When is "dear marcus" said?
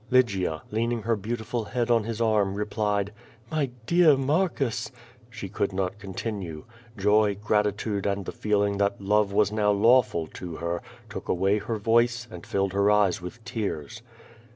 3.85-4.91